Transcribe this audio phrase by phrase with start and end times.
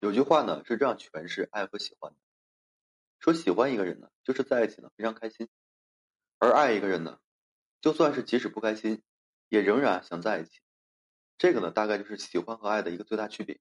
[0.00, 2.18] 有句话呢是这样诠释爱和喜欢的：
[3.18, 5.46] 说喜欢一个人呢，就是在一起呢非常开心；
[6.38, 7.18] 而爱一个人呢，
[7.82, 9.02] 就算是即使不开心，
[9.50, 10.60] 也仍然想在一起。
[11.36, 13.60] 这个呢，大概就是喜欢和爱的一个最大区别。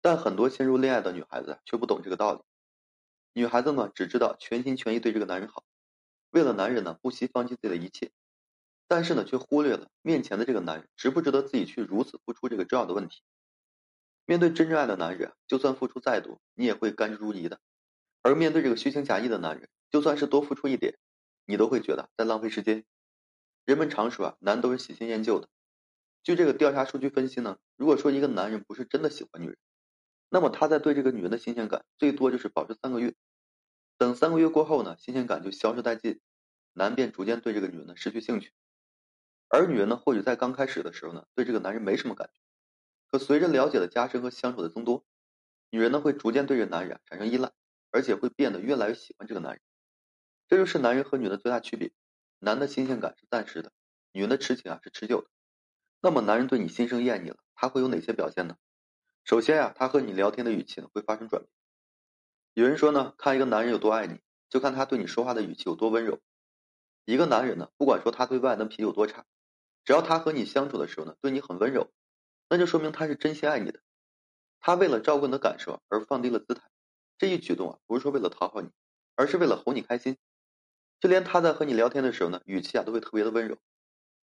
[0.00, 2.42] 但很多陷入恋爱的女孩子却不懂这个道理。
[3.32, 5.64] 女孩子呢，只知道全心全意对这个男人好，
[6.30, 8.12] 为了男人呢不惜放弃自己的一切，
[8.86, 13.22] 但是呢，却忽略了面前的这个男人值不值得自己去如此付出这个重要的问题。
[14.26, 17.58] 面对真正爱的男人，就算付出再多，你也会甘之如饴的；
[18.22, 20.98] 而面对这个虚情假意的男人，就算是多付出一点，
[21.46, 22.84] 你都会觉得在浪费时间。
[23.64, 25.48] 人们常说啊，男都是喜新厌旧的。
[26.24, 29.56] 据这个调查数据分析呢，如果说一个男人不是真的喜欢女人，
[30.28, 33.14] 那么他在对这个女人的新鲜感最多就是保持三个月。
[33.96, 36.20] 等三个月过后呢，新鲜感就消失殆尽，
[36.72, 38.52] 男便逐渐对这个女人呢失去兴趣。
[39.48, 42.45] 而女人呢，或许在刚开始的时候呢，对这个男人没什么感觉。
[43.10, 45.04] 可随着了解的加深和相处的增多，
[45.70, 47.52] 女人呢会逐渐对这男人产生依赖，
[47.90, 49.60] 而且会变得越来越喜欢这个男人。
[50.48, 51.92] 这就是男人和女的最大区别：
[52.38, 53.72] 男的新鲜感是暂时的，
[54.12, 55.28] 女人的痴情啊是持久的。
[56.00, 58.56] 那么男人对你心生厌腻了，他会有哪些表现呢？
[59.24, 61.50] 首先呀，他和你聊天的语气呢会发生转变。
[62.54, 66.20] 有人说呢，看一个男人有多爱你，就看他对你说话的语气有多温柔。
[67.04, 69.24] 一个男人呢，不管说他对外的脾气有多差，
[69.84, 71.90] 只要他和你相处的时候呢，对你很温柔。
[72.48, 73.80] 那就说明他是真心爱你的，
[74.60, 76.62] 他为了照顾你的感受而放低了姿态，
[77.18, 78.70] 这一举动啊，不是说为了讨好你，
[79.14, 80.16] 而是为了哄你开心。
[81.00, 83.58] 就连他在和你聊天的时候呢，语气啊都会特别的温柔。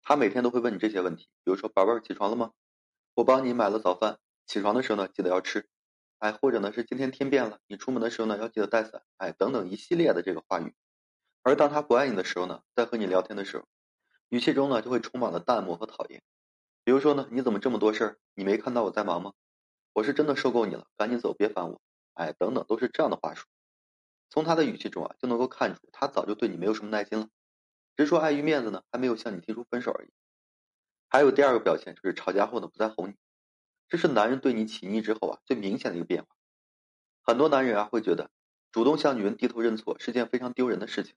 [0.04, 2.52] 他每天都会问你这些问题，比如说宝贝儿起床了吗？
[3.16, 5.68] 我帮你买了早饭，起床的时候呢记得要吃。
[6.20, 9.04] 哎，或者呢是今天天变了，你出门的时候呢要记得带伞。
[9.18, 10.74] 哎，等等一系列的这个话语。
[11.44, 13.66] 而当他不爱你的时候呢，在和你聊天的时候，
[14.30, 16.22] 语气中呢就会充满了淡漠和讨厌。
[16.84, 18.18] 比如说呢，你怎么这么多事儿？
[18.34, 19.34] 你没看到我在忙吗？
[19.94, 21.82] 我是真的受够你了，赶紧走，别烦我。
[22.14, 23.46] 哎，等等，都是这样的话术。
[24.30, 27.30] 从他的语气中啊，就能够看出他早就对你没有什么耐心了，
[27.96, 30.10] 只是说碍于面子呢，还没有向你提出分手而已。
[31.08, 33.16] 还有第二个表现就是吵架后呢，不再哄你，
[33.88, 36.30] 这是男人对你起腻之后啊最明显的一个变化。
[37.22, 38.32] 很多男人啊会觉得
[38.72, 41.14] 主动向女人低头认错是件非常丢人的事情，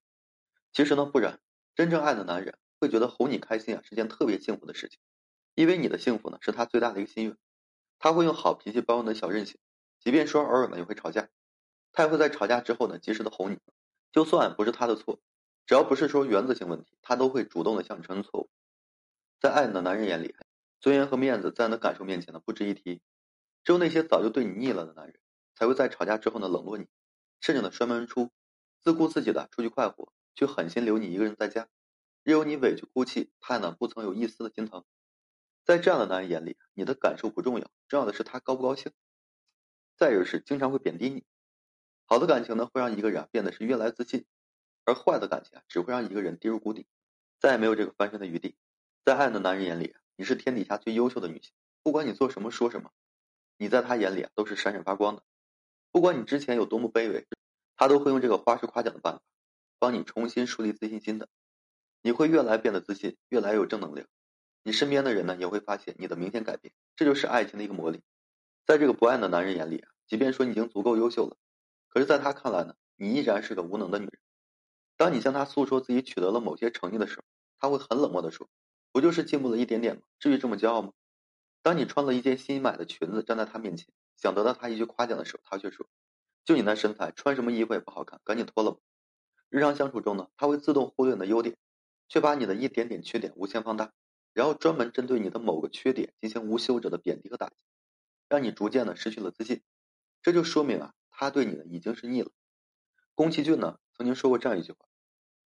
[0.72, 1.40] 其实呢不然，
[1.74, 4.98] 真正爱的男人会觉得哄你开心啊是件特别幸福的事情。
[5.54, 7.36] 因为你的幸福呢，是他最大的一个心愿，
[7.98, 9.58] 他会用好脾气包容你的小任性，
[10.00, 11.28] 即便说偶尔呢也会吵架，
[11.92, 13.58] 他也会在吵架之后呢及时的哄你，
[14.10, 15.20] 就算不是他的错，
[15.66, 18.50] 只要不是说原则性问题，他都会主动的向你承认错误。
[19.40, 20.34] 在爱你的男人眼里，
[20.80, 23.00] 尊严和面子在你的感受面前呢不值一提，
[23.62, 25.18] 只有那些早就对你腻了的男人，
[25.54, 26.86] 才会在吵架之后呢冷落你，
[27.40, 28.30] 甚至呢摔门而出，
[28.82, 31.68] 自顾自己的出去快活，却狠心留你一个人在家，
[32.24, 34.84] 任由你委屈哭泣，他呢不曾有一丝的心疼。
[35.64, 38.92] 在这样的男人眼里，你的感受不重要，重要的是他高不高兴。
[39.96, 41.24] 再就是经常会贬低你。
[42.04, 44.24] 好的感情呢，会让一个人变得是越来越自信；
[44.84, 46.86] 而坏的感情啊，只会让一个人跌入谷底，
[47.40, 48.56] 再也没有这个翻身的余地。
[49.04, 51.52] 在爱的男人眼里，你是天底下最优秀的女性，
[51.82, 52.90] 不管你做什么说什么，
[53.56, 55.22] 你在他眼里啊都是闪闪发光的。
[55.90, 57.26] 不管你之前有多么卑微，
[57.76, 59.22] 他都会用这个花式夸奖的办法，
[59.78, 61.28] 帮你重新树立自信心的。
[62.02, 64.06] 你会越来变得自信，越来越有正能量。
[64.64, 68.02] 你身边的人呢，也会发现你的明显改变，这就是爱情的一个魔力。
[68.64, 71.36] 在这个不爱的男人眼里啊，即便说你已经足够优秀了，
[71.88, 74.18] 可是在他看来呢，你依然是个无能的女人。
[74.96, 77.24] 当你向他诉说自己取得了某些成绩的时候，
[77.58, 78.48] 他会很冷漠的说
[78.90, 80.02] ：“不就是进步了一点点吗？
[80.18, 80.92] 至于这么骄傲吗？”
[81.60, 85.86] 当你穿了一件新买的裙子站在他面前，想得到他一句夸奖的时候，他却说
[86.46, 88.78] ：“就你那身材，穿什么衣服也不好看，赶紧脱了吧。”
[89.50, 91.56] 日常相处中呢，他会自动忽略你的优点，
[92.08, 93.92] 却把你的一点点缺点无限放大。
[94.34, 97.54] 然后专门针对你的某个缺点进行无休止的贬低和打击，
[98.28, 99.62] 让你逐渐的失去了自信。
[100.22, 102.30] 这就说明啊，他对你呢已经是腻了。
[103.14, 104.78] 宫崎骏呢曾经说过这样一句话：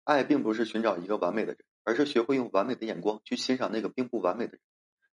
[0.03, 4.61] 爱并不是寻找一个完美的人，而是学会用完美的眼光去欣赏那个并不完美的人。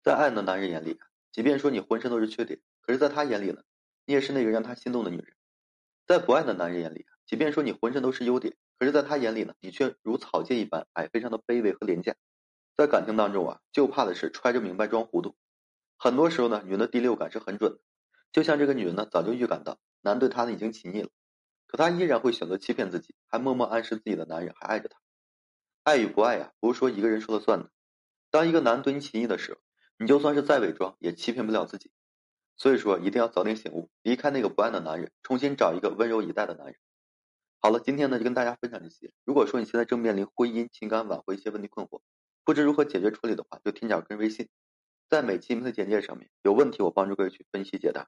[0.01, 0.97] 在爱的男人眼里，
[1.33, 3.63] 即便说你浑身都是缺点，可是在他眼里呢，
[4.05, 5.35] 你也是那个让他心动的女人。
[6.05, 12.15] 在不爱的男人眼里，即便说你浑身都是优点，可是在他眼里呢，你却如草芥一般，哎，非常的卑微和廉价。
[12.77, 15.35] 在感情当中啊，就怕的是揣着明白装糊涂。
[15.97, 17.79] 很多时候呢，女人的第六感是很准的。
[18.31, 21.09] 就像这个女人呢，早就预感到男对她呢已经起腻了，
[21.65, 24.99] 可她依然会选择欺骗自己，还默默暗示自己的男人还爱着她。
[25.83, 27.71] 爱与不爱呀，不是说一个人说了算的。
[28.29, 29.59] 当一个男对你起腻的时候，
[29.97, 31.89] 你就算是再伪装，也欺骗不了自己。
[32.57, 36.75] 所以说，一定要早点醒悟，离开那个不爱的男人，重新找一个温柔以待的男人。
[37.59, 39.11] 好了，今天呢就跟大家分享这些。
[39.23, 42.01] 如果说你现在正面临婚姻、情感挽回一些问题困惑，
[42.47, 44.47] 不知如何解决处理的话，就添加我个人微信，
[45.09, 48.07] 在每期名字简介上面，有问题我帮助各位去分析解答。